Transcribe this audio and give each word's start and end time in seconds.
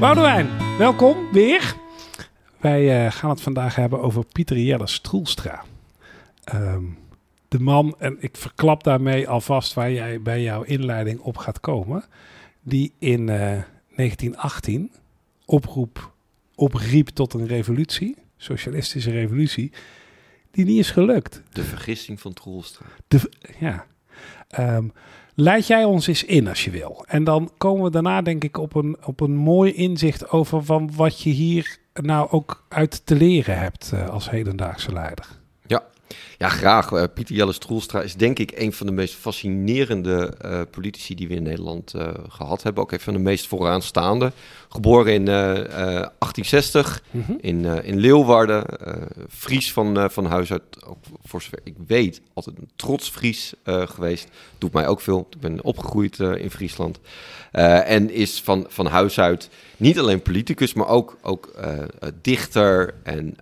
Boudewijn, 0.00 0.76
welkom 0.76 1.32
weer. 1.32 1.76
Wij 2.60 3.04
uh, 3.04 3.12
gaan 3.12 3.30
het 3.30 3.40
vandaag 3.40 3.74
hebben 3.74 4.00
over 4.00 4.24
Pieter 4.32 4.58
Jelle 4.58 4.86
Stroelstra. 4.86 5.64
Um, 6.54 6.98
de 7.48 7.58
man, 7.58 7.94
en 7.98 8.16
ik 8.20 8.36
verklap 8.36 8.84
daarmee 8.84 9.28
alvast 9.28 9.74
waar 9.74 9.92
jij 9.92 10.22
bij 10.22 10.42
jouw 10.42 10.62
inleiding 10.62 11.20
op 11.20 11.36
gaat 11.36 11.60
komen, 11.60 12.04
die 12.62 12.92
in 12.98 13.20
uh, 13.20 13.26
1918 13.26 14.92
oproep, 15.44 16.12
opriep 16.54 17.08
tot 17.08 17.34
een 17.34 17.46
revolutie, 17.46 18.16
socialistische 18.36 19.10
revolutie, 19.10 19.72
die 20.50 20.64
niet 20.64 20.78
is 20.78 20.90
gelukt. 20.90 21.42
De 21.52 21.64
vergissing 21.64 22.20
van 22.20 22.32
Troelstra. 22.32 22.86
De, 23.08 23.30
ja. 23.58 23.86
Um, 24.60 24.92
leid 25.34 25.66
jij 25.66 25.84
ons 25.84 26.06
eens 26.06 26.24
in 26.24 26.48
als 26.48 26.64
je 26.64 26.70
wil. 26.70 27.04
En 27.06 27.24
dan 27.24 27.50
komen 27.58 27.84
we 27.84 27.90
daarna 27.90 28.22
denk 28.22 28.44
ik 28.44 28.58
op 28.58 28.74
een, 28.74 28.96
op 29.04 29.20
een 29.20 29.36
mooi 29.36 29.72
inzicht 29.72 30.30
over 30.30 30.64
van 30.64 30.90
wat 30.96 31.20
je 31.20 31.30
hier 31.30 31.78
nou 31.92 32.30
ook 32.30 32.64
uit 32.68 33.06
te 33.06 33.14
leren 33.14 33.58
hebt 33.58 33.90
uh, 33.94 34.08
als 34.08 34.30
hedendaagse 34.30 34.92
leider. 34.92 35.26
Ja, 35.66 35.82
ja, 36.38 36.48
graag. 36.48 36.90
Uh, 36.90 37.04
Pieter 37.14 37.34
Jelle 37.34 37.52
Stroelstra 37.52 38.02
is 38.02 38.14
denk 38.14 38.38
ik 38.38 38.52
een 38.54 38.72
van 38.72 38.86
de 38.86 38.92
meest 38.92 39.14
fascinerende 39.14 40.34
uh, 40.44 40.60
politici 40.70 41.14
die 41.14 41.28
we 41.28 41.34
in 41.34 41.42
Nederland 41.42 41.94
uh, 41.94 42.08
gehad 42.28 42.62
hebben. 42.62 42.82
Ook 42.82 42.92
een 42.92 43.00
van 43.00 43.12
de 43.12 43.18
meest 43.18 43.46
vooraanstaande. 43.46 44.32
Geboren 44.68 45.12
in 45.12 45.24
1860 45.24 47.02
mm 47.10 47.22
-hmm. 47.26 47.38
in, 47.40 47.64
in 47.64 47.98
Leeuwarden. 47.98 48.64
Fries 49.30 49.72
van, 49.72 50.10
van 50.10 50.26
huis 50.26 50.52
uit, 50.52 50.62
ook 50.86 50.98
voor 51.24 51.42
zover 51.42 51.60
ik 51.64 51.74
weet, 51.86 52.20
altijd 52.34 52.58
een 52.58 52.70
trots 52.76 53.10
Fries 53.10 53.54
geweest. 53.64 54.28
Doet 54.58 54.72
mij 54.72 54.86
ook 54.86 55.00
veel. 55.00 55.26
Ik 55.30 55.40
ben 55.40 55.64
opgegroeid 55.64 56.18
in 56.18 56.50
Friesland. 56.50 56.98
en 57.50 58.10
is 58.10 58.40
van, 58.40 58.66
van 58.68 58.86
huis 58.86 59.20
uit 59.20 59.50
niet 59.76 59.98
alleen 59.98 60.22
politicus, 60.22 60.72
maar 60.72 60.88
ook, 60.88 61.16
ook 61.22 61.54
dichter 62.20 62.94
en 63.02 63.36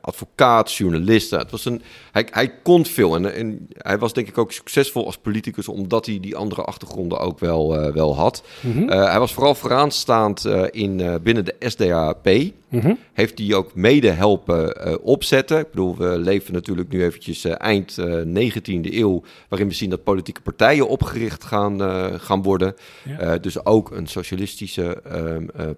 advocaat, 0.00 0.72
journalist. 0.72 1.30
Was 1.56 1.64
een, 1.64 1.82
hij, 2.12 2.26
hij 2.30 2.52
kon 2.62 2.86
veel 2.86 3.14
en, 3.14 3.34
en, 3.34 3.68
hij 3.72 3.98
was 3.98 4.12
denk 4.12 4.28
ik 4.28 4.38
ook 4.38 4.52
succesvol 4.52 5.06
als 5.06 5.16
politicus, 5.18 5.68
omdat 5.68 6.06
hij 6.06 6.20
die 6.20 6.36
andere 6.36 6.62
achtergronden 6.62 7.18
ook 7.18 7.38
wel, 7.38 7.86
uh, 7.86 7.92
wel 7.92 8.16
had. 8.16 8.42
Mm 8.60 8.72
-hmm. 8.72 8.90
uh, 8.90 9.10
hij 9.10 9.18
was 9.18 9.32
vooral 9.32 9.54
vooraanstaand 9.54 10.44
uh, 10.46 10.62
in, 10.70 11.20
binnen 11.22 11.44
de 11.44 11.54
SDAP. 11.58 12.26
Mm 12.68 12.80
-hmm. 12.80 12.98
Heeft 13.12 13.36
die 13.36 13.56
ook 13.56 13.74
mede 13.74 14.10
helpen 14.10 15.02
opzetten. 15.02 15.58
Ik 15.58 15.70
bedoel, 15.70 15.96
we 15.96 16.18
leven 16.18 16.52
natuurlijk 16.52 16.88
nu 16.88 17.04
eventjes 17.04 17.44
eind 17.44 17.96
19e 18.00 18.80
eeuw, 18.80 19.22
waarin 19.48 19.68
we 19.68 19.74
zien 19.74 19.90
dat 19.90 20.04
politieke 20.04 20.40
partijen 20.40 20.88
opgericht 20.88 21.44
gaan, 21.44 21.80
gaan 22.20 22.42
worden. 22.42 22.74
Ja. 23.18 23.38
dus 23.38 23.64
ook 23.64 23.90
een 23.90 24.06
socialistische 24.06 25.02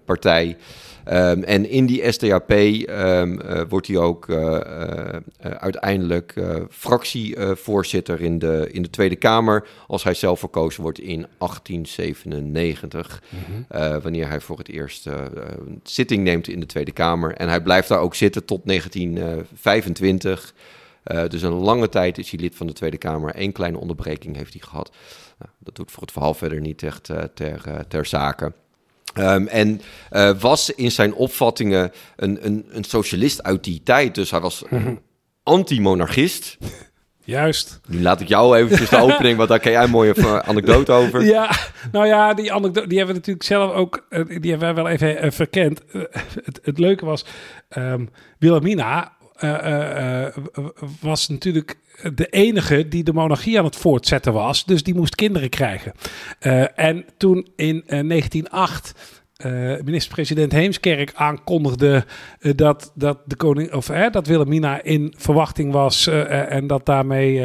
partij. 0.05 0.57
Um, 1.13 1.43
en 1.43 1.69
in 1.69 1.85
die 1.85 2.11
SDAP 2.11 2.51
um, 2.51 3.39
uh, 3.41 3.61
wordt 3.69 3.87
hij 3.87 3.97
ook 3.97 4.27
uh, 4.27 4.57
uiteindelijk 5.75 6.33
fractievoorzitter 6.69 8.21
in 8.21 8.39
de, 8.39 8.69
in 8.71 8.81
de 8.81 8.89
Tweede 8.89 9.15
Kamer. 9.15 9.67
Als 9.87 10.03
hij 10.03 10.13
zelf 10.13 10.39
verkozen 10.39 10.81
wordt 10.81 10.99
in 10.99 11.27
1897. 11.37 13.23
Mm 13.29 13.39
-hmm. 13.39 13.65
wanneer 14.01 14.27
hij 14.27 14.41
voor 14.41 14.57
het 14.57 14.69
eerst 14.69 15.05
een 15.05 15.79
zitting 15.83 16.23
neemt 16.23 16.47
in 16.47 16.59
de 16.59 16.65
Tweede 16.65 16.91
Kamer. 16.91 17.33
En 17.33 17.49
hij 17.49 17.61
blijft 17.61 17.87
daar 17.87 17.99
ook 17.99 18.15
zitten 18.15 18.45
tot 18.45 18.61
1925. 18.65 20.53
dus 21.27 21.41
een 21.41 21.53
lange 21.53 21.89
tijd 21.89 22.17
is 22.17 22.31
hij 22.31 22.39
lid 22.39 22.55
van 22.55 22.67
de 22.67 22.73
Tweede 22.73 22.97
Kamer. 22.97 23.31
Eén 23.35 23.51
kleine 23.51 23.77
onderbreking 23.77 24.35
heeft 24.35 24.53
hij 24.53 24.61
gehad. 24.61 24.91
Nou, 25.39 25.51
dat 25.57 25.75
doet 25.75 25.91
voor 25.91 26.01
het 26.01 26.11
verhaal 26.11 26.33
verder 26.33 26.61
niet 26.61 26.83
echt 26.83 27.09
ter, 27.33 27.85
ter 27.87 28.05
zake. 28.05 28.53
Um, 29.17 29.47
en 29.47 29.81
was 30.39 30.69
in 30.69 30.91
zijn 30.91 31.13
opvattingen 31.13 31.91
een, 32.15 32.45
een, 32.45 32.65
een, 32.69 32.83
socialist 32.83 33.43
uit 33.43 33.63
die 33.63 33.81
tijd. 33.83 34.15
Dus 34.15 34.31
hij 34.31 34.39
was 34.39 34.63
-hmm. 34.67 34.99
Anti-monarchist. 35.49 36.57
Juist. 37.23 37.79
Nu 37.87 38.01
laat 38.01 38.21
ik 38.21 38.27
jou 38.27 38.57
eventjes 38.57 38.89
de 38.89 38.97
opening, 39.07 39.37
want 39.37 39.49
daar 39.49 39.59
ken 39.59 39.71
jij 39.71 39.83
een 39.83 39.89
mooie 39.89 40.43
anekdote 40.43 40.91
over. 40.91 41.23
Ja, 41.23 41.51
nou 41.91 42.07
ja, 42.07 42.33
die 42.33 42.53
anekdote 42.53 42.87
die 42.87 42.97
hebben 42.97 43.15
we 43.15 43.21
natuurlijk 43.21 43.45
zelf 43.45 43.73
ook, 43.73 44.05
uh, 44.09 44.41
die 44.41 44.51
hebben 44.51 44.73
wij 44.73 44.83
wel 44.83 44.87
even 44.87 45.25
uh, 45.25 45.31
verkend. 45.31 45.81
het, 46.43 46.59
het, 46.63 46.79
leuke 46.79 47.05
was, 47.05 47.25
um, 47.77 48.09
Wilhelmina 48.39 49.17
was 51.01 51.27
natuurlijk 51.27 51.77
de 52.13 52.27
enige 52.29 52.87
die 52.87 53.03
de 53.03 53.13
monarchie 53.13 53.59
aan 53.59 53.65
het 53.65 53.75
voortzetten 53.75 54.33
was. 54.33 54.65
Dus 54.65 54.83
die 54.83 54.95
moest 54.95 55.15
kinderen 55.15 55.49
krijgen. 55.49 55.93
En 56.75 57.05
toen 57.17 57.47
in 57.55 57.75
uh, 57.75 57.81
1908 57.85 59.18
uh, 59.45 59.81
minister-president 59.83 60.51
Heemskerk 60.51 61.11
aankondigde 61.15 62.05
uh, 62.39 62.53
dat, 62.55 62.91
dat, 62.95 63.17
de 63.25 63.35
koning, 63.35 63.73
of, 63.73 63.89
uh, 63.89 64.09
dat 64.11 64.27
Wilhelmina 64.27 64.83
in 64.83 65.13
verwachting 65.17 65.71
was 65.71 66.07
en 66.07 66.67
dat 66.67 66.85
daarmee 66.85 67.41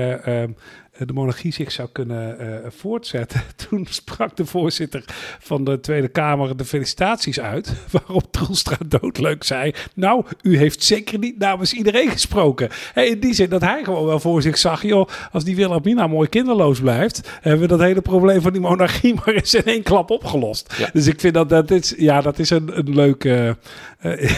de 0.99 1.13
monarchie 1.13 1.53
zich 1.53 1.73
zou 1.73 1.89
kunnen 1.93 2.63
voortzetten. 2.73 3.43
Toen 3.69 3.87
sprak 3.91 4.37
de 4.37 4.47
voorzitter 4.47 5.05
van 5.39 5.65
de 5.65 5.81
Tweede 5.81 6.09
Kamer 6.09 6.57
de 6.57 6.65
felicitaties 6.65 7.41
uit, 7.41 7.73
waarop 7.91 8.33
Troelstra 8.33 8.77
doodleuk 8.87 9.45
zei, 9.45 9.75
nou, 9.95 10.25
u 10.43 10.57
heeft 10.57 10.85
zeker 10.85 11.19
niet 11.19 11.39
namens 11.39 11.73
iedereen 11.73 12.09
gesproken. 12.09 12.69
Hey, 12.93 13.07
in 13.07 13.21
die 13.21 13.35
zin 13.35 13.49
dat 13.49 13.61
hij 13.61 13.85
gewoon 13.85 14.07
wel 14.07 14.21
voor 14.21 14.43
zich 14.43 14.59
zag, 14.59 14.83
joh, 14.83 15.09
als 15.33 15.45
die 15.45 15.57
Wilhelmina 15.57 16.07
mooi 16.07 16.29
kinderloos 16.29 16.81
blijft, 16.81 17.31
hebben 17.41 17.61
we 17.61 17.67
dat 17.67 17.81
hele 17.81 18.01
probleem 18.01 18.41
van 18.41 18.53
die 18.53 18.61
monarchie 18.61 19.15
maar 19.25 19.35
eens 19.35 19.55
in 19.55 19.65
één 19.65 19.83
klap 19.83 20.11
opgelost. 20.11 20.75
Ja. 20.79 20.91
Dus 20.93 21.07
ik 21.07 21.21
vind 21.21 21.35
dat 21.35 21.49
dat 21.49 21.71
is, 21.71 21.95
ja, 21.97 22.21
dat 22.21 22.39
is 22.39 22.51
een, 22.51 22.79
een 22.79 22.95
leuke... 22.95 23.57
Uh, 24.03 24.31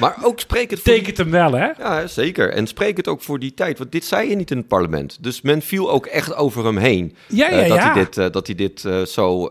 maar 0.00 0.16
ook 0.22 0.40
spreek 0.40 0.70
het... 0.70 0.84
Tekent 0.84 1.16
hem 1.16 1.30
wel, 1.30 1.52
hè? 1.52 1.68
Ja, 1.78 2.06
zeker. 2.06 2.52
En 2.52 2.66
spreek 2.66 2.96
het 2.96 3.08
ook 3.08 3.22
voor 3.22 3.38
die 3.38 3.54
tijd, 3.54 3.78
want 3.78 3.92
dit 3.92 4.04
zei 4.04 4.28
je 4.28 4.36
niet 4.36 4.50
in 4.50 4.56
het 4.56 4.68
parlement. 4.68 5.18
Dus 5.20 5.40
men 5.40 5.62
viel 5.62 5.90
ook 5.92 6.06
echt 6.06 6.34
over 6.34 6.64
hem 6.64 6.76
heen. 6.76 7.16
Ja, 7.28 7.50
ja, 7.50 7.62
uh, 7.62 7.68
dat, 7.68 7.76
ja. 7.76 7.92
Hij 7.92 8.04
dit, 8.04 8.16
uh, 8.16 8.26
dat 8.30 8.46
hij 8.46 8.56
dit 8.56 8.80
zo 9.04 9.48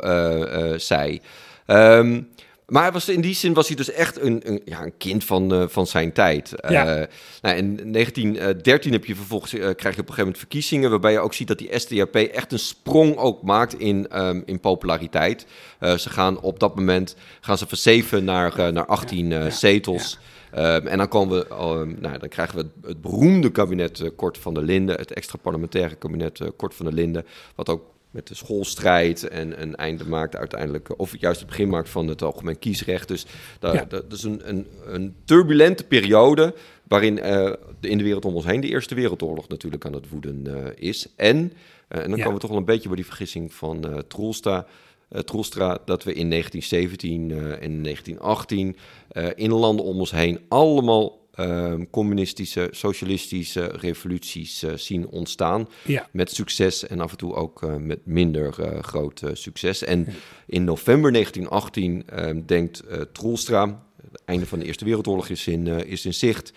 zei. 0.78 1.22
Um, 1.68 2.29
maar 2.72 2.91
was, 2.91 3.09
in 3.09 3.22
die 3.22 3.35
zin 3.35 3.53
was 3.53 3.68
hij 3.68 3.75
dus 3.75 3.91
echt 3.91 4.22
een, 4.22 4.41
een, 4.44 4.62
ja, 4.66 4.84
een 4.84 4.97
kind 4.97 5.24
van, 5.24 5.53
uh, 5.53 5.63
van 5.68 5.88
zijn 5.88 6.13
tijd. 6.13 6.53
Ja. 6.68 7.00
Uh, 7.00 7.06
nou, 7.41 7.57
in 7.57 7.91
1913 7.91 8.91
heb 8.91 9.06
je 9.06 9.16
vervolgens, 9.16 9.53
uh, 9.53 9.59
krijg 9.59 9.75
je 9.75 9.81
op 9.81 9.88
een 9.88 9.96
gegeven 9.96 10.18
moment 10.18 10.38
verkiezingen... 10.38 10.90
waarbij 10.90 11.12
je 11.12 11.19
ook 11.19 11.34
ziet 11.34 11.47
dat 11.47 11.57
die 11.57 11.79
SDAP 11.79 12.16
echt 12.16 12.52
een 12.52 12.59
sprong 12.59 13.18
ook 13.18 13.44
maakt 13.44 13.79
in, 13.79 14.25
um, 14.25 14.44
in 14.46 14.59
populariteit. 14.59 15.46
ze 15.79 16.09
gaan 16.09 16.41
op 16.41 16.59
dat 16.59 16.75
moment 16.75 17.16
gaan 17.41 17.58
ze 17.58 17.68
van 17.68 17.78
7 17.78 18.23
naar, 18.23 18.73
naar 18.73 18.85
18 18.85 19.29
ja, 19.29 19.44
ja, 19.44 19.50
zetels... 19.50 20.19
Um, 20.56 20.88
en 20.88 20.98
dan 20.98 21.08
komen 21.08 21.38
we, 21.40 21.56
um, 21.56 21.98
nou, 22.00 22.18
dan 22.18 22.30
krijgen 22.30 22.56
we 22.56 22.62
het, 22.62 22.86
het 22.86 23.02
beroemde 23.02 23.52
kabinet 23.52 24.00
uh, 24.00 24.10
Kort 24.16 24.38
van 24.38 24.54
der 24.54 24.64
Linden, 24.64 24.96
het 24.96 25.14
extra 25.14 25.38
parlementaire 25.42 25.96
kabinet 25.96 26.40
uh, 26.40 26.48
Kort 26.56 26.76
van 26.76 26.86
der 26.86 26.96
Linden, 26.96 27.26
wat 27.56 27.70
ook 27.70 27.84
met 28.12 28.28
de 28.28 28.36
schoolstrijd 28.36 29.28
en 29.28 29.62
een 29.62 29.76
einde 29.76 30.06
maakt 30.06 30.36
uiteindelijk, 30.36 31.00
of 31.00 31.18
juist 31.20 31.40
het 31.40 31.50
begin 31.50 31.70
maakt 31.70 31.90
van 31.90 32.08
het 32.08 32.22
algemeen 32.22 32.60
kiesrecht. 32.60 33.08
Dus 33.08 33.26
dat, 33.60 33.74
ja. 33.74 33.86
dat 33.86 34.12
is 34.12 34.24
een, 34.24 34.50
een, 34.50 34.68
een, 34.86 35.16
turbulente 35.26 35.84
periode 35.84 36.54
waarin 36.88 37.18
uh, 37.18 37.54
in 37.80 37.98
de 37.98 38.04
wereld 38.04 38.26
om 38.26 38.36
ons 38.36 38.46
heen 38.46 38.62
de 38.62 38.68
Eerste 38.68 38.96
Wereldoorlog 38.96 39.48
natuurlijk 39.48 39.86
aan 39.86 39.94
het 39.94 40.10
woeden 40.10 40.46
is. 40.78 41.08
En, 41.16 41.54
en 41.88 42.10
dan 42.10 42.18
ja. 42.18 42.24
komen 42.24 42.34
we 42.34 42.40
toch 42.40 42.50
wel 42.50 42.60
een 42.60 42.66
beetje 42.66 42.88
bij 42.88 42.98
die 42.98 43.06
vergissing 43.06 43.54
van 43.54 43.88
uh, 43.90 43.98
Troelstra. 45.12 45.24
Troelstra, 45.24 45.78
dat 45.86 46.04
we 46.04 46.14
in 46.14 46.30
1917 46.30 47.32
en 47.62 47.84
1918 47.84 48.76
in 49.36 49.52
landen 49.52 49.86
om 49.86 50.00
ons 50.00 50.12
heen 50.12 50.40
allemaal 50.48 51.22
uh, 51.40 51.74
communistische, 51.92 52.68
socialistische 52.72 53.66
revoluties 53.66 54.64
uh, 54.64 54.72
zien 54.76 55.08
ontstaan. 55.08 55.68
Ja. 55.86 56.08
Met 56.12 56.32
succes 56.32 56.88
en 56.88 57.00
af 57.00 57.12
en 57.12 57.18
toe 57.18 57.34
ook 57.34 57.62
uh, 57.62 57.76
met 57.76 58.00
minder 58.04 58.54
groot 58.82 59.22
succes. 59.34 59.84
En 59.84 60.08
in 60.46 60.64
november 60.64 61.12
1918 61.12 62.03
ehm, 62.06 62.41
denkt 62.46 62.84
Troelstra, 63.12 63.84
het 64.12 64.22
einde 64.26 64.46
van 64.46 64.59
de 64.59 64.66
Eerste 64.66 64.85
Wereldoorlog 64.85 65.30
is 65.30 65.47
in, 65.47 65.68
is 65.68 66.06
in 66.06 66.14
zicht, 66.14 66.53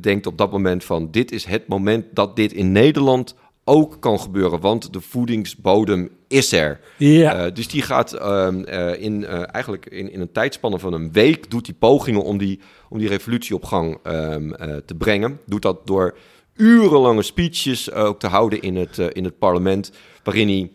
denkt 0.00 0.26
op 0.26 0.38
dat 0.38 0.50
moment 0.52 0.84
van 0.84 1.10
dit 1.10 1.32
is 1.32 1.44
het 1.44 1.66
moment 1.66 2.04
dat 2.12 2.36
dit 2.36 2.52
in 2.52 2.72
Nederland 2.72 3.34
ook 3.64 3.96
kan 4.00 4.20
gebeuren, 4.20 4.60
want 4.60 4.92
de 4.92 5.00
voedingsbodem 5.00 6.10
is 6.28 6.52
er. 6.52 6.80
Ja. 6.96 7.46
Uh, 7.46 7.54
dus 7.54 7.68
die 7.68 7.82
gaat 7.82 8.14
uh, 8.14 8.48
uh, 8.52 9.02
in, 9.02 9.24
eigenlijk 9.26 9.86
in, 9.86 10.12
in 10.12 10.20
een 10.20 10.32
tijdspanne 10.32 10.78
van 10.78 10.92
een 10.92 11.12
week... 11.12 11.50
doet 11.50 11.64
die 11.64 11.74
pogingen 11.74 12.22
om 12.22 12.38
die, 12.38 12.60
om 12.88 12.98
die 12.98 13.08
revolutie 13.08 13.54
op 13.54 13.64
gang 13.64 13.98
um, 14.06 14.56
te 14.86 14.94
brengen. 14.98 15.40
Doet 15.46 15.62
dat 15.62 15.86
door 15.86 16.16
urenlange 16.56 17.22
speeches 17.22 17.92
ook 17.92 18.20
te 18.20 18.26
houden 18.26 18.60
in 18.60 18.76
het, 18.76 18.98
in 18.98 19.24
het 19.24 19.38
parlement... 19.38 19.92
waarin 20.22 20.48
hij 20.48 20.70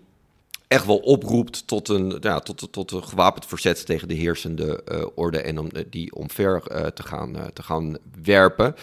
echt 0.67 0.85
wel 0.85 0.97
oproept 0.97 1.67
tot 1.67 1.89
een, 1.89 2.17
ja, 2.19 2.39
tot, 2.39 2.67
tot 2.71 2.91
een 2.91 3.03
gewapend 3.03 3.45
verzet 3.45 3.85
tegen 3.85 4.07
de 4.07 4.13
heersende 4.13 4.83
orde... 5.15 5.41
en 5.41 5.57
om 5.57 5.69
die 5.89 6.15
omver 6.15 6.61
te, 6.93 7.03
gaan, 7.03 7.35
te 7.53 7.63
gaan 7.63 7.97
werpen... 8.23 8.75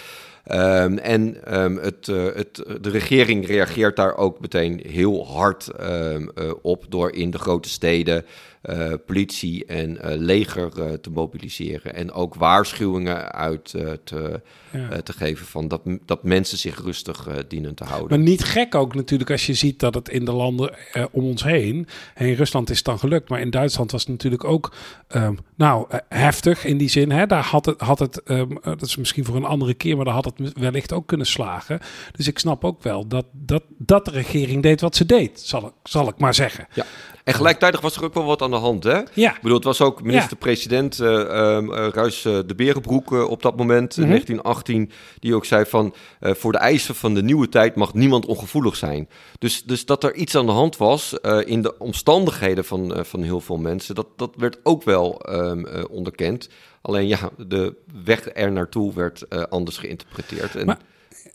Um, 0.51 0.99
en 0.99 1.55
um, 1.61 1.77
het, 1.79 2.09
uh, 2.09 2.35
het, 2.35 2.65
de 2.81 2.91
regering 2.91 3.47
reageert 3.47 3.97
daar 3.97 4.17
ook 4.17 4.41
meteen 4.41 4.83
heel 4.87 5.27
hard 5.27 5.71
um, 5.81 6.31
uh, 6.35 6.53
op 6.63 6.85
door 6.89 7.13
in 7.13 7.31
de 7.31 7.39
grote 7.39 7.69
steden 7.69 8.25
eh, 8.63 8.93
politie 9.07 9.65
en 9.65 9.91
uh, 9.91 10.01
leger 10.03 10.73
uh, 10.79 10.93
te 10.93 11.11
mobiliseren. 11.11 11.95
En 11.95 12.13
ook 12.13 12.35
waarschuwingen 12.35 13.33
uit 13.33 13.75
te, 14.05 14.41
ja. 14.73 15.03
te 15.03 15.13
geven 15.13 15.47
van 15.47 15.69
dat, 15.69 15.81
dat 16.07 16.23
mensen 16.23 16.59
zich 16.59 16.83
rustig 16.83 17.29
dienen 17.49 17.75
te 17.75 17.85
houden. 17.85 18.09
Maar 18.09 18.29
niet 18.29 18.45
gek 18.45 18.75
ook 18.75 18.95
natuurlijk 18.95 19.31
als 19.31 19.47
je 19.47 19.55
ziet 19.55 19.81
dat 19.81 19.95
het 19.95 20.09
in 20.09 20.25
de 20.25 20.33
landen 20.33 20.75
om 21.11 21.25
ons 21.25 21.45
heen... 21.45 21.87
in 22.17 22.33
Rusland 22.33 22.71
is 22.71 22.77
het 22.77 22.85
dan 22.85 22.99
gelukt, 22.99 23.29
maar 23.29 23.41
in 23.41 23.51
Duitsland 23.51 23.91
was 23.91 24.01
het 24.01 24.11
natuurlijk 24.11 24.45
ook... 24.45 24.75
Um, 25.17 25.39
nou, 25.57 25.87
heftig 26.09 26.65
in 26.65 26.79
die 26.79 26.89
zin. 26.89 27.11
Hè? 27.11 27.27
Daar 27.27 27.45
had 27.45 27.67
het, 27.67 27.81
had 27.81 27.99
het 27.99 28.21
um, 28.25 28.59
dat 28.63 28.83
is 28.83 28.97
misschien 28.97 29.25
voor 29.25 29.37
een 29.37 29.45
andere 29.45 29.75
keer... 29.75 29.97
maar 29.97 30.05
daar 30.05 30.15
had 30.15 30.25
het 30.25 30.59
wellicht 30.59 30.93
ook 30.93 31.07
kunnen 31.07 31.27
slagen. 31.27 31.81
Dus 32.17 32.29
ik 32.29 32.39
snap 32.39 32.65
ook 32.65 32.83
wel 32.83 33.07
dat, 33.07 33.27
dat, 33.33 33.63
dat 33.79 34.05
de 34.05 34.11
regering 34.11 34.63
deed 34.63 34.81
wat 34.81 34.97
ze 34.97 35.07
deed, 35.07 35.41
zal 35.41 35.67
ik, 35.67 35.73
zal 35.83 36.09
ik 36.09 36.19
maar 36.19 36.35
zeggen. 36.35 36.67
Ja. 36.75 36.85
En 37.25 37.35
gelijktijdig 37.35 37.81
was 37.81 37.97
er 37.97 38.05
ook 38.05 38.15
wel 38.15 38.25
wat 38.25 38.43
aan 38.43 38.52
de 38.53 38.59
hand, 38.59 38.85
hè? 38.85 39.01
Ja. 39.15 39.35
Ik 39.35 39.41
bedoel, 39.41 39.57
het 39.57 39.65
was 39.65 39.81
ook 39.81 40.03
minister-president 40.03 40.99
uh, 40.99 41.09
uh, 41.09 41.89
Ruis 41.93 42.25
uh, 42.25 42.39
de 42.47 42.55
Berenbroek 42.55 43.11
op 43.11 43.43
dat 43.43 43.57
moment, 43.57 43.97
in 43.97 44.07
1918, 44.07 44.81
mhm. 44.81 44.91
die 45.19 45.35
ook 45.35 45.45
zei 45.45 45.65
van... 45.65 45.95
voor 46.21 46.53
de 46.53 46.59
eisen 46.59 46.95
van 46.95 47.15
de 47.15 47.23
nieuwe 47.23 47.49
tijd 47.49 47.75
mag 47.75 47.95
niemand 47.95 48.27
ongevoelig 48.27 48.77
zijn. 48.77 49.09
Dus, 49.39 49.63
dus 49.65 49.85
dat 49.85 50.05
er 50.05 50.15
iets 50.15 50.37
aan 50.37 50.47
de 50.47 50.53
hand 50.53 50.77
was 50.77 51.15
in 51.45 51.63
de 51.63 51.79
omstandigheden 51.79 52.65
van, 52.65 53.05
van 53.05 53.23
heel 53.23 53.41
veel 53.41 53.59
mensen... 53.59 53.95
dat, 53.95 54.07
dat 54.17 54.35
werd 54.37 54.59
ook 54.63 54.83
wel 54.83 55.23
um, 55.31 55.67
onderkend. 55.91 56.49
Alleen 56.83 57.09
ja, 57.09 57.31
de 57.37 57.75
weg 58.05 58.29
er 58.35 58.53
naartoe 58.53 58.95
werd 58.95 59.51
anders 59.51 59.79
geïnterpreteerd. 59.79 60.57
En... 60.57 60.67
Maar 60.67 60.79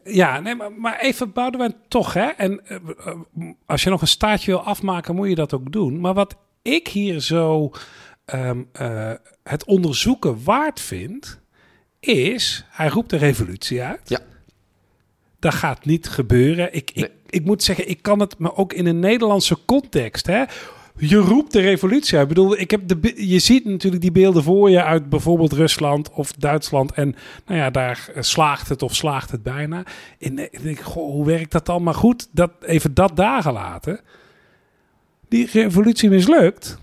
ja, 0.03 0.39
nee, 0.39 0.55
maar, 0.55 0.71
maar 0.71 0.99
even 0.99 1.31
wij 1.33 1.75
toch, 1.87 2.13
hè? 2.13 2.25
En 2.25 2.61
uh, 2.69 3.13
als 3.65 3.83
je 3.83 3.89
nog 3.89 4.01
een 4.01 4.07
staartje 4.07 4.51
wil 4.51 4.61
afmaken, 4.61 5.15
moet 5.15 5.29
je 5.29 5.35
dat 5.35 5.53
ook 5.53 5.71
doen. 5.71 5.99
Maar 5.99 6.13
wat 6.13 6.35
ik 6.67 6.87
hier 6.87 7.21
zo 7.21 7.71
um, 8.33 8.69
uh, 8.81 9.11
het 9.43 9.65
onderzoeken 9.65 10.43
waard 10.43 10.79
vind, 10.79 11.39
is 11.99 12.65
hij 12.69 12.87
roept 12.87 13.09
de 13.09 13.17
revolutie 13.17 13.81
uit. 13.81 14.09
Ja. 14.09 14.19
Dat 15.39 15.53
gaat 15.53 15.85
niet 15.85 16.07
gebeuren. 16.09 16.73
Ik, 16.73 16.91
ik, 16.93 17.11
ik 17.29 17.45
moet 17.45 17.63
zeggen, 17.63 17.89
ik 17.89 18.01
kan 18.01 18.19
het 18.19 18.39
me 18.39 18.55
ook 18.55 18.73
in 18.73 18.85
een 18.85 18.99
Nederlandse 18.99 19.57
context, 19.65 20.27
hè? 20.27 20.43
je 20.97 21.17
roept 21.17 21.51
de 21.51 21.61
revolutie 21.61 22.17
uit. 22.17 22.29
Ik 22.29 22.35
bedoel, 22.35 22.57
ik 22.57 22.71
heb 22.71 22.87
de, 22.87 23.13
je 23.27 23.39
ziet 23.39 23.65
natuurlijk 23.65 24.01
die 24.01 24.11
beelden 24.11 24.43
voor 24.43 24.69
je 24.69 24.83
uit 24.83 25.09
bijvoorbeeld 25.09 25.53
Rusland 25.53 26.11
of 26.11 26.31
Duitsland. 26.31 26.91
En 26.91 27.15
nou 27.45 27.59
ja, 27.59 27.69
daar 27.69 28.09
slaagt 28.19 28.69
het 28.69 28.81
of 28.81 28.95
slaagt 28.95 29.31
het 29.31 29.43
bijna. 29.43 29.83
En 30.19 30.39
ik 30.39 30.63
denk, 30.63 30.79
goh, 30.79 31.11
hoe 31.11 31.25
werkt 31.25 31.51
dat 31.51 31.65
dan? 31.65 31.83
Maar 31.83 31.93
goed, 31.93 32.27
dat, 32.31 32.51
even 32.61 32.93
dat 32.93 33.15
dagen 33.15 33.53
laten. 33.53 33.99
Die 35.29 35.49
revolutie 35.51 36.09
mislukt. 36.09 36.77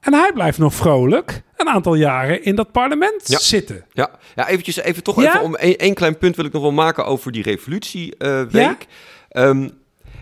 En 0.00 0.14
hij 0.14 0.30
blijft 0.34 0.58
nog 0.58 0.74
vrolijk 0.74 1.42
een 1.56 1.68
aantal 1.68 1.94
jaren 1.94 2.44
in 2.44 2.54
dat 2.54 2.72
parlement 2.72 3.22
zitten. 3.24 3.84
Ja, 3.92 4.10
ja 4.34 4.48
eventjes, 4.48 4.76
even 4.76 5.02
toch 5.02 5.22
even 5.22 5.42
om 5.42 5.54
één 5.54 5.94
klein 5.94 6.18
punt 6.18 6.36
wil 6.36 6.44
ik 6.44 6.52
nog 6.52 6.62
wel 6.62 6.72
maken 6.72 7.06
over 7.06 7.32
die 7.32 7.42
revolutieweek. 7.42 8.16
Uh, 8.22 8.46
ja? 8.50 8.76
um, 9.48 9.70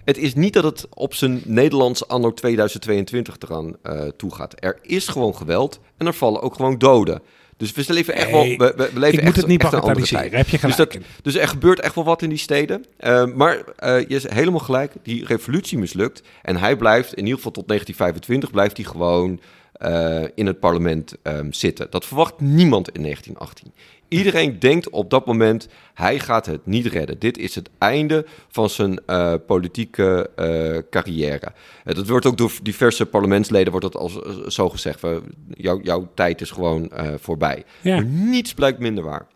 het 0.05 0.19
is 0.19 0.35
niet 0.35 0.53
dat 0.53 0.65
het 0.65 0.87
op 0.95 1.15
zijn 1.15 1.43
Nederlands 1.45 2.09
anno 2.09 2.33
2022 2.33 3.37
eraan 3.39 3.77
uh, 3.83 4.03
toe 4.17 4.35
gaat. 4.35 4.55
Er 4.59 4.79
is 4.83 5.09
gewoon 5.09 5.37
geweld 5.37 5.81
en 5.97 6.07
er 6.07 6.15
vallen 6.15 6.43
ook 6.43 6.55
gewoon 6.55 6.79
doden. 6.79 7.23
Dus 7.57 7.73
we 7.73 7.93
leven 7.93 8.15
echt 8.15 8.31
wel. 8.31 8.43
We, 8.43 8.75
we 8.77 8.99
leven 8.99 9.19
ik 9.19 9.25
moet 9.25 9.37
het 9.37 9.47
niet 9.47 9.63
bagatelliseren. 9.63 10.35
Heb 10.35 10.49
je 10.49 10.59
gelijk. 10.59 10.77
Dus, 10.77 11.01
dat, 11.01 11.05
dus, 11.23 11.37
er 11.37 11.49
gebeurt 11.49 11.81
echt 11.81 11.95
wel 11.95 12.05
wat 12.05 12.23
in 12.23 12.29
die 12.29 12.39
steden. 12.39 12.85
Uh, 13.01 13.25
maar 13.25 13.57
uh, 13.57 14.01
je 14.01 14.07
is 14.07 14.31
helemaal 14.31 14.61
gelijk. 14.61 14.93
Die 15.03 15.27
revolutie 15.27 15.79
mislukt. 15.79 16.23
En 16.43 16.57
hij 16.57 16.77
blijft, 16.77 17.13
in 17.15 17.23
ieder 17.23 17.37
geval 17.37 17.53
tot 17.53 17.69
1925, 17.69 18.51
blijft 18.51 18.77
hij 18.77 18.87
gewoon 18.87 19.41
uh, 19.83 20.23
in 20.35 20.47
het 20.47 20.61
parlement 20.61 21.15
um, 21.23 21.53
zitten. 21.53 21.87
Dat 21.91 22.07
verwacht 22.07 22.41
niemand 22.41 22.89
in 22.89 23.03
1918. 23.03 23.73
Iedereen 24.09 24.59
denkt 24.59 24.91
op 24.91 25.11
dat 25.11 25.27
moment, 25.27 25.69
hij 25.95 26.19
gaat 26.19 26.47
het 26.47 26.67
niet 26.67 26.87
redden. 26.87 27.19
Dit 27.19 27.39
is 27.39 27.55
het 27.55 27.71
einde 27.79 28.27
van 28.49 28.71
zijn 28.71 29.01
uh, 29.07 29.35
politieke 29.47 30.31
uh, 30.37 30.79
carrière. 30.91 31.53
Dat 31.85 32.09
wordt 32.09 32.27
ook 32.27 32.37
door 32.37 32.53
diverse 32.63 33.07
parlementsleden 33.07 33.71
wordt 33.73 33.93
dat 33.93 34.03
als, 34.03 34.19
zo 34.55 34.69
gezegd. 34.69 35.01
Jou, 35.49 35.83
jouw 35.83 36.09
tijd 36.15 36.41
is 36.41 36.51
gewoon 36.51 36.91
voorbij. 37.17 37.65
Ja. 37.81 37.95
Maar 37.95 38.05
niets 38.05 38.55
blijkt 38.55 38.79
minder 38.79 39.05
waar. 39.05 39.27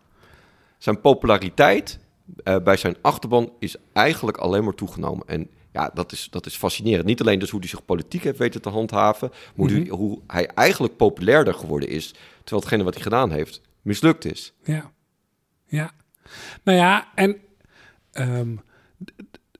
Zijn 0.77 1.01
populariteit 1.01 1.99
bij 2.63 2.77
zijn 2.77 2.95
achterban 3.01 3.51
is 3.59 3.75
eigenlijk 3.93 4.37
alleen 4.37 4.63
maar 4.63 4.75
toegenomen. 4.75 5.27
En 5.27 5.49
ja, 5.71 5.91
dat 5.93 6.11
is, 6.11 6.27
dat 6.31 6.45
is 6.45 6.55
fascinerend. 6.55 7.05
Niet 7.05 7.21
alleen 7.21 7.39
dus 7.39 7.49
hoe 7.49 7.59
hij 7.59 7.69
zich 7.69 7.85
politiek 7.85 8.23
heeft 8.23 8.37
weten 8.37 8.61
te 8.61 8.69
handhaven, 8.69 9.29
maar 9.29 9.67
hoe, 9.69 9.69
mm 9.69 9.75
-hmm. 9.75 9.97
hoe 9.97 10.21
hij 10.27 10.47
eigenlijk 10.47 10.97
populairder 10.97 11.53
geworden 11.53 11.89
is. 11.89 12.11
Terwijl 12.43 12.61
hetgene 12.61 12.83
wat 12.83 12.93
hij 12.93 13.03
gedaan 13.03 13.31
heeft, 13.31 13.61
mislukt 13.81 14.25
is. 14.25 14.53
Ja, 14.63 14.91
ja. 15.65 15.91
Nou 16.63 16.77
ja, 16.77 17.07
en 17.15 17.37
um, 18.13 18.61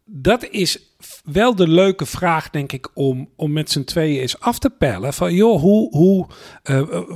dat 0.05 0.49
is 0.49 0.79
wel 1.23 1.55
de 1.55 1.67
leuke 1.67 2.05
vraag, 2.05 2.49
denk 2.49 2.71
ik, 2.71 2.89
om, 2.93 3.29
om 3.35 3.51
met 3.51 3.71
z'n 3.71 3.83
tweeën 3.83 4.21
eens 4.21 4.39
af 4.39 4.59
te 4.59 4.69
pellen. 4.69 5.13
Van 5.13 5.33
joh, 5.33 5.61
hoe, 5.61 5.89
hoe 5.97 6.27
uh, 6.63 7.09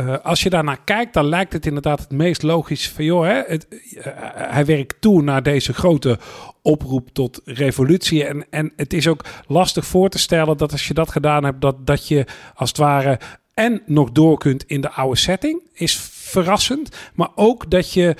uh, 0.00 0.14
als 0.22 0.42
je 0.42 0.50
daarnaar 0.50 0.80
kijkt, 0.84 1.14
dan 1.14 1.24
lijkt 1.24 1.52
het 1.52 1.66
inderdaad 1.66 2.00
het 2.00 2.10
meest 2.10 2.42
logisch 2.42 2.88
van 2.88 3.04
joh, 3.04 3.24
hè, 3.24 3.42
het, 3.46 3.66
uh, 3.70 4.06
hij 4.34 4.64
werkt 4.64 5.00
toe 5.00 5.22
naar 5.22 5.42
deze 5.42 5.74
grote 5.74 6.18
oproep 6.62 7.08
tot 7.12 7.40
revolutie. 7.44 8.24
En, 8.24 8.46
en 8.50 8.72
het 8.76 8.92
is 8.92 9.08
ook 9.08 9.24
lastig 9.46 9.86
voor 9.86 10.08
te 10.08 10.18
stellen 10.18 10.56
dat 10.56 10.72
als 10.72 10.88
je 10.88 10.94
dat 10.94 11.10
gedaan 11.10 11.44
hebt, 11.44 11.60
dat, 11.60 11.86
dat 11.86 12.08
je 12.08 12.26
als 12.54 12.68
het 12.68 12.78
ware 12.78 13.18
en 13.54 13.82
nog 13.86 14.12
door 14.12 14.38
kunt 14.38 14.64
in 14.66 14.80
de 14.80 14.90
oude 14.90 15.16
setting, 15.16 15.62
is 15.72 15.96
verrassend. 16.12 16.96
Maar 17.14 17.28
ook 17.34 17.70
dat, 17.70 17.92
je, 17.92 18.16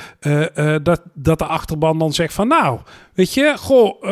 dat, 0.82 1.03
dat 1.15 1.38
de 1.38 1.44
achterban 1.44 1.99
dan 1.99 2.12
zegt 2.12 2.35
van 2.35 2.49
nou, 2.49 2.81
weet 3.15 3.35
je, 3.35 3.55
goh, 3.56 4.03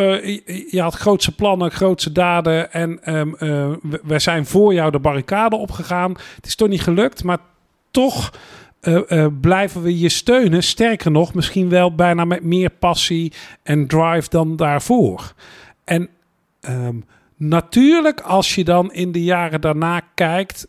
je, 0.70 0.80
had 0.80 0.94
grootse 0.94 1.34
plannen, 1.34 1.70
grootse 1.70 2.12
daden 2.12 2.72
en 2.72 3.14
um, 3.16 3.36
we, 4.02 4.18
zijn 4.18 4.46
voor 4.46 4.74
jou 4.74 4.90
de 4.90 4.98
barricade 4.98 5.56
opgegaan. 5.56 6.16
Het 6.36 6.46
is 6.46 6.54
toch 6.54 6.68
niet 6.68 6.82
gelukt, 6.82 7.24
maar 7.24 7.38
toch 7.92 8.32
blijven 9.40 9.82
we 9.82 9.98
je 9.98 10.08
steunen. 10.08 10.62
Sterker 10.62 11.10
nog, 11.10 11.34
misschien 11.34 11.68
wel 11.68 11.94
bijna 11.94 12.24
met 12.24 12.44
meer 12.44 12.70
passie 12.70 13.32
en 13.62 13.86
drive 13.86 14.28
dan 14.28 14.56
daarvoor. 14.56 15.34
En 15.84 16.08
um, 16.68 17.04
natuurlijk, 17.36 18.20
als 18.20 18.54
je 18.54 18.64
dan 18.64 18.92
in 18.92 19.12
de 19.12 19.22
jaren 19.22 19.60
daarna 19.60 20.00
kijkt, 20.14 20.68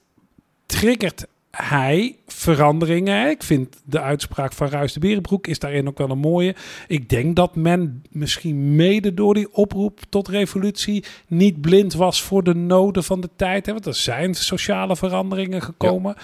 triggert 0.65 1.27
hij 1.57 2.15
veranderingen. 2.27 3.29
Ik 3.29 3.43
vind 3.43 3.81
de 3.85 3.99
uitspraak 3.99 4.53
van 4.53 4.67
Ruis 4.67 4.93
de 4.93 4.99
Berenbroek 4.99 5.47
is 5.47 5.59
daarin 5.59 5.87
ook 5.87 5.97
wel 5.97 6.09
een 6.09 6.17
mooie. 6.17 6.55
Ik 6.87 7.09
denk 7.09 7.35
dat 7.35 7.55
men 7.55 8.03
misschien 8.09 8.75
mede 8.75 9.13
door 9.13 9.33
die 9.33 9.53
oproep 9.53 9.99
tot 10.09 10.27
revolutie 10.27 11.05
niet 11.27 11.61
blind 11.61 11.93
was 11.93 12.23
voor 12.23 12.43
de 12.43 12.53
noden 12.53 13.03
van 13.03 13.21
de 13.21 13.29
tijd. 13.35 13.65
Hè? 13.65 13.71
Want 13.71 13.85
er 13.85 13.95
zijn 13.95 14.33
sociale 14.33 14.95
veranderingen 14.95 15.61
gekomen. 15.61 16.15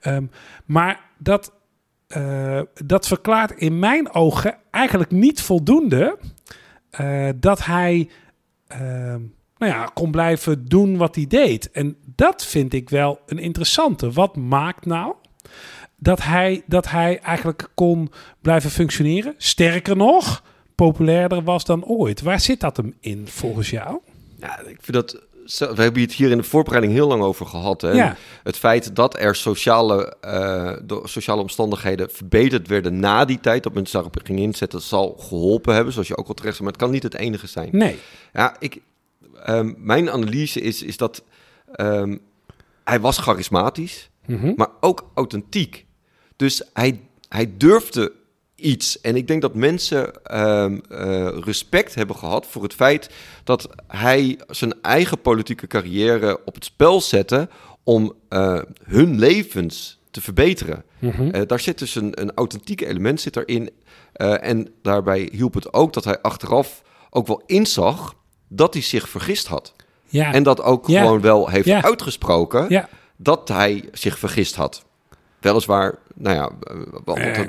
Ja. 0.00 0.14
Um, 0.14 0.30
maar 0.64 1.00
dat, 1.18 1.52
uh, 2.16 2.60
dat 2.84 3.06
verklaart 3.06 3.50
in 3.50 3.78
mijn 3.78 4.14
ogen 4.14 4.56
eigenlijk 4.70 5.10
niet 5.10 5.42
voldoende 5.42 6.18
uh, 7.00 7.28
dat 7.36 7.64
hij. 7.64 8.08
Uh, 8.80 9.14
nou 9.58 9.72
ja, 9.72 9.90
kon 9.94 10.10
blijven 10.10 10.64
doen 10.64 10.96
wat 10.96 11.14
hij 11.14 11.26
deed. 11.26 11.70
En 11.70 11.96
dat 12.14 12.44
vind 12.46 12.74
ik 12.74 12.90
wel 12.90 13.20
een 13.26 13.38
interessante. 13.38 14.10
Wat 14.10 14.36
maakt 14.36 14.86
nou 14.86 15.14
dat 15.96 16.22
hij, 16.22 16.62
dat 16.66 16.90
hij 16.90 17.18
eigenlijk 17.18 17.68
kon 17.74 18.12
blijven 18.40 18.70
functioneren? 18.70 19.34
Sterker 19.36 19.96
nog, 19.96 20.42
populairder 20.74 21.42
was 21.42 21.64
dan 21.64 21.84
ooit. 21.84 22.22
Waar 22.22 22.40
zit 22.40 22.60
dat 22.60 22.76
hem 22.76 22.94
in 23.00 23.28
volgens 23.28 23.70
jou? 23.70 23.98
Ja, 24.40 24.58
ik 24.58 24.78
vind 24.80 24.92
dat 24.92 25.26
we 25.56 25.82
hebben 25.82 26.02
het 26.02 26.12
hier 26.12 26.30
in 26.30 26.36
de 26.36 26.42
voorbereiding 26.42 26.92
heel 26.92 27.08
lang 27.08 27.22
over 27.22 27.46
gehad. 27.46 27.80
Hè? 27.80 27.90
Ja. 27.90 28.16
Het 28.42 28.56
feit 28.56 28.96
dat 28.96 29.18
er 29.18 29.36
sociale, 29.36 30.14
uh, 30.24 31.00
sociale 31.04 31.40
omstandigheden 31.40 32.10
verbeterd 32.10 32.68
werden 32.68 33.00
na 33.00 33.24
die 33.24 33.40
tijd, 33.40 33.62
dat 33.62 33.74
mensen 33.74 33.94
daarop 33.94 34.20
gingen 34.24 34.42
inzetten, 34.42 34.80
zal 34.80 35.16
geholpen 35.18 35.74
hebben, 35.74 35.92
zoals 35.92 36.08
je 36.08 36.16
ook 36.16 36.28
al 36.28 36.34
terecht 36.34 36.56
zei. 36.56 36.68
Maar 36.68 36.78
het 36.78 36.86
kan 36.86 36.92
niet 36.92 37.02
het 37.02 37.14
enige 37.14 37.46
zijn. 37.46 37.68
Nee. 37.72 37.98
Ja, 38.32 38.56
ik, 38.58 38.80
um, 39.46 39.74
mijn 39.78 40.10
analyse 40.10 40.60
is, 40.60 40.82
is 40.82 40.96
dat 40.96 41.24
um, 41.76 42.20
hij 42.84 43.00
was 43.00 43.18
charismatisch, 43.18 44.10
mm 44.26 44.38
-hmm. 44.38 44.52
maar 44.56 44.70
ook 44.80 45.10
authentiek. 45.14 45.86
Dus 46.36 46.62
hij, 46.72 47.00
hij 47.28 47.56
durfde 47.56 48.12
iets. 48.54 49.00
En 49.00 49.16
ik 49.16 49.26
denk 49.26 49.42
dat 49.42 49.54
mensen 49.54 50.12
um, 50.40 50.82
uh, 50.90 51.28
respect 51.40 51.94
hebben 51.94 52.16
gehad 52.16 52.46
voor 52.46 52.62
het 52.62 52.74
feit 52.74 53.10
dat 53.44 53.68
hij 53.86 54.38
zijn 54.46 54.82
eigen 54.82 55.20
politieke 55.20 55.66
carrière 55.66 56.44
op 56.44 56.54
het 56.54 56.64
spel 56.64 57.00
zette 57.00 57.48
om 57.82 58.12
uh, 58.30 58.60
hun 58.84 59.18
levens 59.18 60.00
te 60.10 60.20
verbeteren. 60.20 60.84
Mm 60.98 61.10
-hmm. 61.10 61.34
uh, 61.34 61.40
daar 61.46 61.60
zit 61.60 61.78
dus 61.78 61.94
een, 61.94 62.20
een 62.20 62.34
authentiek 62.34 62.80
element 62.80 63.20
zit 63.20 63.36
erin. 63.36 63.70
en 64.40 64.68
daarbij 64.82 65.28
hielp 65.32 65.54
het 65.54 65.72
ook 65.72 65.92
dat 65.92 66.04
hij 66.04 66.20
achteraf 66.20 66.82
ook 67.10 67.26
wel 67.26 67.42
inzag 67.46 68.14
dat 68.48 68.72
hij 68.72 68.82
zich 68.82 69.08
vergist 69.08 69.46
had. 69.46 69.74
Ja. 70.06 70.32
En 70.32 70.42
dat 70.42 70.62
ook 70.62 70.86
ja. 70.86 71.00
gewoon 71.00 71.20
wel 71.20 71.48
heeft 71.48 71.66
ja. 71.66 71.82
uitgesproken. 71.82 72.86
dat 73.16 73.48
hij 73.48 73.88
zich 73.92 74.18
vergist 74.18 74.54
had. 74.54 74.84
Weliswaar, 75.40 75.98
nou 76.14 76.36
ja, 76.36 76.50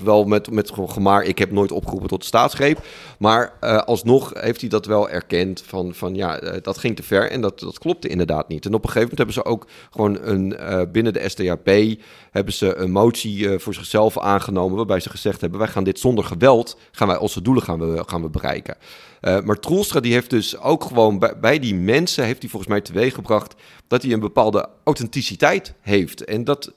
wel 0.03 0.23
met, 0.23 0.51
met 0.51 0.71
gemaar. 0.75 1.23
Ik 1.23 1.37
heb 1.37 1.51
nooit 1.51 1.71
opgeroepen 1.71 2.09
tot 2.09 2.25
staatsgreep. 2.25 2.79
Maar 3.19 3.53
uh, 3.61 3.77
alsnog 3.77 4.31
heeft 4.33 4.61
hij 4.61 4.69
dat 4.69 4.85
wel 4.85 5.09
erkend 5.09 5.63
van, 5.65 5.93
van 5.93 6.15
ja, 6.15 6.41
uh, 6.41 6.53
dat 6.61 6.77
ging 6.77 6.95
te 6.95 7.03
ver 7.03 7.31
en 7.31 7.41
dat, 7.41 7.59
dat 7.59 7.79
klopte 7.79 8.07
inderdaad 8.07 8.47
niet. 8.47 8.65
En 8.65 8.73
op 8.73 8.83
een 8.83 8.89
gegeven 8.89 9.15
moment 9.17 9.17
hebben 9.17 9.35
ze 9.35 9.45
ook 9.45 9.67
gewoon 9.91 10.17
een, 10.21 10.55
uh, 10.59 10.81
binnen 10.91 11.13
de 11.13 11.29
SDAP 11.29 11.97
hebben 12.31 12.53
ze 12.53 12.75
een 12.75 12.91
motie 12.91 13.59
voor 13.59 13.73
zichzelf 13.73 14.17
aangenomen 14.17 14.77
waarbij 14.77 14.99
ze 14.99 15.09
gezegd 15.09 15.41
hebben, 15.41 15.59
wij 15.59 15.67
gaan 15.67 15.83
dit 15.83 15.99
zonder 15.99 16.23
geweld, 16.23 16.77
gaan 16.91 17.07
wij 17.07 17.17
onze 17.17 17.41
doelen 17.41 17.63
gaan 17.63 17.79
we, 17.79 18.03
gaan 18.05 18.21
we 18.21 18.29
bereiken. 18.29 18.77
maar 19.21 19.59
Troelstra 19.59 19.99
die 19.99 20.13
heeft 20.13 20.29
dus 20.29 20.57
ook 20.57 20.83
gewoon 20.83 21.19
bij, 21.19 21.39
bij 21.39 21.59
die 21.59 21.75
mensen, 21.75 22.23
heeft 22.25 22.41
hij 22.41 22.49
volgens 22.49 22.71
mij 22.71 22.81
teweeggebracht 22.81 23.55
dat 23.87 24.01
hij 24.01 24.11
een 24.11 24.19
bepaalde 24.19 24.69
authenticiteit 24.83 25.73
heeft. 25.81 26.23
En 26.23 26.43
dat 26.43 26.73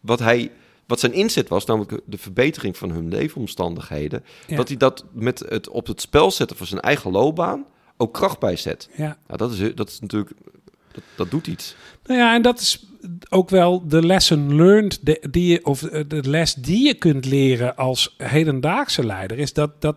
wat 0.00 0.18
hij 0.18 0.50
wat 0.86 1.00
zijn 1.00 1.12
inzet 1.12 1.48
was, 1.48 1.64
namelijk 1.64 2.00
de 2.04 2.18
verbetering 2.18 2.76
van 2.76 2.90
hun 2.90 3.08
leefomstandigheden, 3.08 4.24
dat 4.46 4.68
hij 4.68 4.76
dat 4.76 5.04
met 5.12 5.38
het 5.48 5.68
op 5.68 5.86
het 5.86 6.00
spel 6.00 6.30
zetten 6.30 6.56
van 6.56 6.66
zijn 6.66 6.80
eigen 6.80 7.10
loopbaan 7.10 7.66
ook 7.96 8.14
kracht 8.14 8.38
bijzet. 8.38 8.88
Ja. 8.96 9.16
Nou, 9.26 9.38
dat, 9.38 9.52
is, 9.52 9.74
dat 9.74 9.88
is 9.88 10.00
natuurlijk, 10.00 10.32
dat, 10.92 11.02
dat 11.16 11.30
doet 11.30 11.46
iets. 11.46 11.74
Nou 12.04 12.20
ja, 12.20 12.34
en 12.34 12.42
dat 12.42 12.60
is 12.60 12.84
ook 13.28 13.50
wel 13.50 13.88
de 13.88 14.06
lesson 14.06 14.54
learned, 14.56 15.00
die 15.32 15.52
je, 15.52 15.64
of 15.64 15.80
de 15.80 16.28
les 16.28 16.54
die 16.54 16.86
je 16.86 16.94
kunt 16.94 17.24
leren 17.24 17.76
als 17.76 18.14
hedendaagse 18.18 19.06
leider, 19.06 19.38
is 19.38 19.52
dat, 19.52 19.80
dat, 19.80 19.96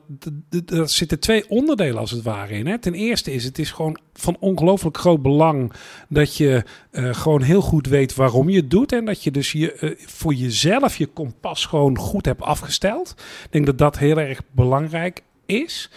er 0.66 0.90
zitten 0.90 1.20
twee 1.20 1.50
onderdelen 1.50 1.98
als 1.98 2.12
het 2.12 2.22
ware 2.22 2.54
in. 2.54 2.68
Hè. 2.68 2.78
Ten 2.78 2.94
eerste 2.94 3.34
is 3.34 3.44
het 3.44 3.60
is 3.60 3.72
gewoon 3.72 3.98
van 4.14 4.38
ongelooflijk 4.40 4.98
groot 4.98 5.22
belang 5.22 5.74
dat 6.10 6.38
je 6.38 6.64
uh, 6.92 7.14
gewoon 7.14 7.42
heel 7.42 7.62
goed 7.62 7.88
weet 7.88 8.16
waarom 8.16 8.50
je 8.50 8.58
het 8.58 8.72
doet 8.72 8.92
en 8.92 9.06
dat 9.06 9.24
je 9.24 9.32
dus 9.32 9.52
je, 9.52 9.78
uh, 9.80 9.92
voor 9.98 10.34
jezelf 10.34 10.98
je 10.98 11.06
kompas 11.06 11.66
gewoon 11.66 11.98
goed 11.98 12.26
hebt 12.26 12.42
afgesteld. 12.42 13.16
Ik 13.44 13.52
denk 13.52 13.66
dat 13.66 13.78
dat 13.78 13.98
heel 13.98 14.18
erg 14.18 14.42
belangrijk 14.52 15.24
is. 15.46 15.90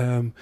Um, 0.00 0.34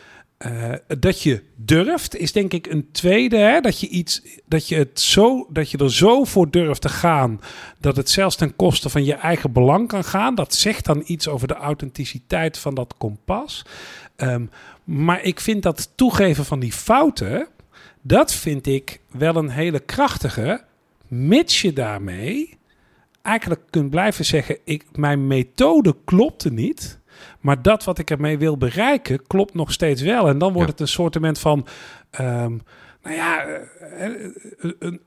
uh, 0.47 0.73
dat 0.99 1.23
je 1.23 1.43
durft, 1.57 2.17
is 2.17 2.33
denk 2.33 2.53
ik 2.53 2.67
een 2.67 2.89
tweede. 2.93 3.37
Hè? 3.37 3.61
Dat 3.61 3.81
je 3.81 3.89
iets, 3.89 4.23
dat 4.47 4.69
je 4.69 4.77
het 4.77 5.01
zo, 5.01 5.47
dat 5.51 5.71
je 5.71 5.79
er 5.79 5.93
zo 5.93 6.25
voor 6.25 6.51
durft 6.51 6.81
te 6.81 6.89
gaan, 6.89 7.41
dat 7.81 7.97
het 7.97 8.11
zelfs 8.11 8.37
ten 8.37 8.57
koste 8.57 8.89
van 8.89 9.05
je 9.05 9.15
eigen 9.15 9.53
belang 9.53 9.89
kan 9.89 10.05
gaan. 10.05 10.35
Dat 10.35 10.55
zegt 10.55 10.85
dan 10.85 11.03
iets 11.07 11.29
over 11.29 11.49
de 11.49 11.55
authenticiteit 11.55 12.59
van 12.59 12.75
dat 12.75 12.95
kompas. 12.99 13.65
Um, 14.17 14.51
maar 14.85 15.23
ik 15.23 15.41
vind 15.41 15.63
dat 15.63 15.91
toegeven 15.95 16.45
van 16.45 16.61
die 16.61 16.73
fouten, 16.73 17.49
dat 18.03 18.35
vind 18.35 18.67
ik 18.67 19.01
wel 19.11 19.37
een 19.37 19.51
hele 19.51 19.81
krachtige, 19.81 20.65
mits 21.09 21.63
je 21.63 21.73
daarmee 21.73 22.59
eigenlijk 23.23 23.63
kunt 23.71 23.91
blijven 23.91 24.25
zeggen: 24.25 24.59
ik, 24.65 24.85
mijn 24.93 25.27
methode 25.27 25.97
klopte 26.05 26.53
niet. 26.53 26.99
Maar 27.41 27.63
dat 27.63 27.85
wat 27.85 27.99
ik 27.99 28.11
ermee 28.11 28.39
wil 28.39 28.57
bereiken, 28.57 29.27
klopt 29.27 29.55
nog 29.55 29.73
steeds 29.73 30.03
wel. 30.03 30.29
En 30.29 30.39
dan 30.39 30.53
wordt 30.53 30.71
het 30.71 30.81
een 30.81 30.89
soortement 30.89 31.39
van. 31.39 31.67
Um, 32.21 32.63
nou 33.03 33.17
ja, 33.17 33.45
eh, 33.45 34.05
eh, 34.05 34.73
een, 34.79 35.01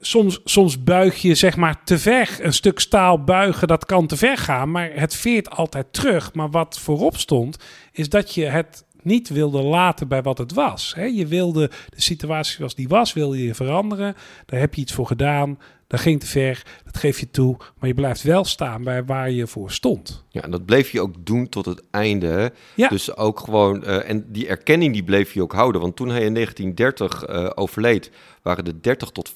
soms, 0.00 0.40
soms 0.44 0.84
buig 0.84 1.22
je 1.22 1.34
zeg 1.34 1.56
maar 1.56 1.84
te 1.84 1.98
ver. 1.98 2.38
Een 2.40 2.52
stuk 2.52 2.80
staal 2.80 3.24
buigen, 3.24 3.68
dat 3.68 3.84
kan 3.84 4.06
te 4.06 4.16
ver 4.16 4.36
gaan. 4.36 4.70
Maar 4.70 4.90
het 4.94 5.14
veert 5.14 5.50
altijd 5.50 5.92
terug. 5.92 6.34
Maar 6.34 6.50
wat 6.50 6.78
voorop 6.78 7.16
stond, 7.16 7.56
is 7.92 8.08
dat 8.08 8.34
je 8.34 8.44
het 8.44 8.84
niet 9.02 9.28
wilde 9.28 9.62
laten 9.62 10.08
bij 10.08 10.22
wat 10.22 10.38
het 10.38 10.52
was. 10.52 10.94
Je 10.96 11.26
wilde 11.26 11.70
de 11.88 12.00
situatie 12.00 12.56
zoals 12.56 12.74
die 12.74 12.88
was, 12.88 13.12
wilde 13.12 13.42
je 13.42 13.54
veranderen. 13.54 14.14
Daar 14.46 14.60
heb 14.60 14.74
je 14.74 14.80
iets 14.80 14.92
voor 14.92 15.06
gedaan. 15.06 15.58
Dat 15.86 16.00
ging 16.00 16.20
te 16.20 16.26
ver, 16.26 16.62
dat 16.84 16.96
geef 16.96 17.20
je 17.20 17.30
toe. 17.30 17.56
Maar 17.78 17.88
je 17.88 17.94
blijft 17.94 18.22
wel 18.22 18.44
staan 18.44 18.84
bij 18.84 19.04
waar 19.04 19.30
je 19.30 19.46
voor 19.46 19.70
stond. 19.70 20.24
Ja, 20.28 20.42
en 20.42 20.50
dat 20.50 20.64
bleef 20.64 20.90
je 20.90 21.00
ook 21.00 21.14
doen 21.26 21.48
tot 21.48 21.64
het 21.64 21.82
einde. 21.90 22.52
Ja. 22.74 22.88
Dus 22.88 23.16
ook 23.16 23.40
gewoon, 23.40 23.82
uh, 23.84 24.10
en 24.10 24.32
die 24.32 24.48
erkenning 24.48 24.92
die 24.92 25.04
bleef 25.04 25.32
je 25.32 25.42
ook 25.42 25.52
houden. 25.52 25.80
Want 25.80 25.96
toen 25.96 26.08
hij 26.08 26.24
in 26.24 26.34
1930 26.34 27.28
uh, 27.28 27.50
overleed, 27.54 28.10
waren 28.42 28.66
er 28.66 28.82
30 28.82 29.10
tot 29.10 29.32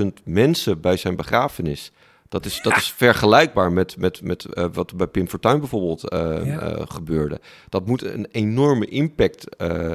40.000 0.00 0.06
mensen 0.24 0.80
bij 0.80 0.96
zijn 0.96 1.16
begrafenis. 1.16 1.92
Dat 2.32 2.44
is, 2.46 2.60
dat 2.62 2.76
is 2.76 2.90
vergelijkbaar 2.90 3.72
met, 3.72 3.96
met, 3.96 4.22
met 4.22 4.46
uh, 4.54 4.66
wat 4.72 4.96
bij 4.96 5.06
Pim 5.06 5.28
Fortuyn 5.28 5.58
bijvoorbeeld 5.58 6.12
uh, 6.12 6.46
ja. 6.46 6.78
uh, 6.78 6.82
gebeurde. 6.86 7.40
Dat 7.68 7.86
moet 7.86 8.04
een 8.04 8.26
enorme 8.30 8.86
impact 8.86 9.46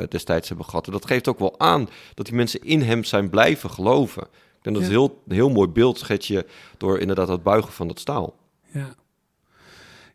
destijds 0.10 0.48
hebben 0.48 0.66
gehad. 0.66 0.86
En 0.86 0.92
dat 0.92 1.06
geeft 1.06 1.28
ook 1.28 1.40
wel 1.40 1.60
aan 1.60 1.90
dat 2.14 2.26
die 2.26 2.36
mensen 2.36 2.62
in 2.64 2.82
hem 2.82 3.04
zijn 3.04 3.30
blijven 3.30 3.70
geloven. 3.70 4.22
Ik 4.22 4.62
denk 4.62 4.76
dat 4.76 4.86
het 4.86 4.94
heel, 4.94 5.24
heel 5.28 5.50
mooi 5.50 5.68
beeld 5.68 5.98
schets 5.98 6.28
je 6.28 6.46
door 6.78 7.00
inderdaad 7.00 7.28
het 7.28 7.44
buigen 7.44 7.72
van 7.74 7.88
dat 7.88 8.00
staal. 8.00 8.36
Ja, 8.72 8.96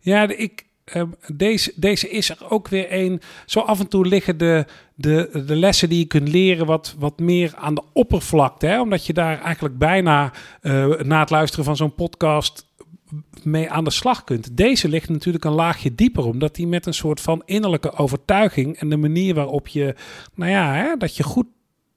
ja 0.00 0.28
ik, 0.28 0.64
uh, 0.96 1.02
deze, 1.34 1.72
deze 1.74 2.08
is 2.10 2.30
er 2.30 2.50
ook 2.50 2.68
weer 2.68 2.86
een. 2.90 3.20
Zo 3.46 3.60
af 3.60 3.80
en 3.80 3.88
toe 3.88 4.06
liggen 4.06 4.38
de, 4.38 4.64
de, 4.94 5.42
de 5.46 5.56
lessen 5.56 5.88
die 5.88 5.98
je 5.98 6.04
kunt 6.04 6.28
leren 6.28 6.66
wat, 6.66 6.94
wat 6.98 7.18
meer 7.18 7.52
aan 7.56 7.74
de 7.74 7.82
oppervlakte. 7.92 8.66
Hè? 8.66 8.80
Omdat 8.80 9.06
je 9.06 9.12
daar 9.12 9.40
eigenlijk 9.40 9.78
bijna 9.78 10.32
uh, 10.62 11.00
na 11.00 11.20
het 11.20 11.30
luisteren 11.30 11.64
van 11.64 11.76
zo'n 11.76 11.94
podcast 11.94 12.70
mee 13.42 13.70
aan 13.70 13.84
de 13.84 13.90
slag 13.90 14.24
kunt. 14.24 14.56
Deze 14.56 14.88
ligt 14.88 15.08
natuurlijk 15.08 15.44
een 15.44 15.52
laagje 15.52 15.94
dieper, 15.94 16.24
omdat 16.24 16.54
die 16.54 16.66
met 16.66 16.86
een 16.86 16.94
soort 16.94 17.20
van 17.20 17.42
innerlijke 17.44 17.92
overtuiging 17.92 18.76
en 18.76 18.88
de 18.88 18.96
manier 18.96 19.34
waarop 19.34 19.68
je, 19.68 19.94
nou 20.34 20.50
ja, 20.50 20.74
hè, 20.74 20.96
dat 20.96 21.16
je 21.16 21.22
goed 21.22 21.46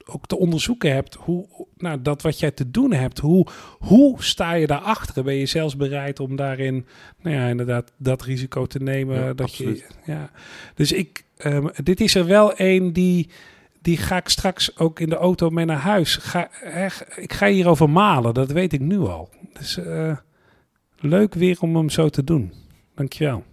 ook 0.05 0.25
te 0.25 0.37
onderzoeken 0.37 0.93
hebt 0.93 1.15
hoe, 1.15 1.67
nou, 1.77 2.01
dat 2.01 2.21
wat 2.21 2.39
jij 2.39 2.51
te 2.51 2.71
doen 2.71 2.93
hebt, 2.93 3.19
hoe, 3.19 3.47
hoe 3.79 4.23
sta 4.23 4.53
je 4.53 4.67
daarachter? 4.67 5.23
Ben 5.23 5.35
je 5.35 5.45
zelfs 5.45 5.75
bereid 5.75 6.19
om 6.19 6.35
daarin, 6.35 6.85
nou 7.21 7.35
ja, 7.35 7.47
inderdaad, 7.47 7.91
dat 7.97 8.21
risico 8.21 8.65
te 8.65 8.79
nemen? 8.79 9.19
Ja, 9.19 9.33
dat 9.33 9.55
je, 9.55 9.83
ja. 10.05 10.31
Dus 10.75 10.91
ik, 10.91 11.25
um, 11.45 11.69
dit 11.83 12.01
is 12.01 12.15
er 12.15 12.25
wel 12.25 12.53
een 12.55 12.93
die, 12.93 13.29
die 13.81 13.97
ga 13.97 14.17
ik 14.17 14.29
straks 14.29 14.77
ook 14.77 14.99
in 14.99 15.09
de 15.09 15.15
auto 15.15 15.49
mee 15.49 15.65
naar 15.65 15.77
huis. 15.77 16.15
Ga, 16.15 16.51
echt, 16.61 17.17
ik 17.17 17.33
ga 17.33 17.47
hierover 17.47 17.89
malen, 17.89 18.33
dat 18.33 18.51
weet 18.51 18.73
ik 18.73 18.81
nu 18.81 18.99
al. 18.99 19.29
Dus 19.53 19.77
uh, 19.77 20.17
leuk 20.99 21.33
weer 21.33 21.57
om 21.59 21.75
hem 21.75 21.89
zo 21.89 22.09
te 22.09 22.23
doen. 22.23 22.53
Dankjewel. 22.95 23.43